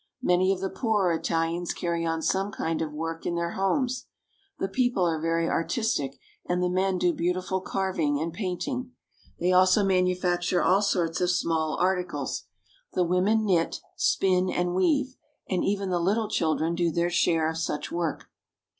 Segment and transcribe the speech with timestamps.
[0.23, 4.07] Many of the poorer Italians carry on some kind of work in their homes.
[4.57, 8.93] The people are very artistic, and the men do beautiful carving and painting.
[9.39, 12.45] They also manufacture all sorts of small articles.
[12.93, 15.15] The women knit, spin, and weave,
[15.47, 18.25] and even the little children do their share of such work.